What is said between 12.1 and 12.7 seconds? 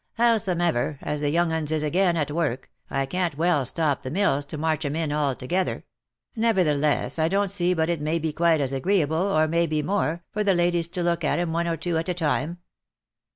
time."